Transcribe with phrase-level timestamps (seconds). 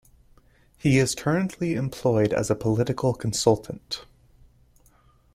[0.79, 4.03] He is currently employed as a political consultant.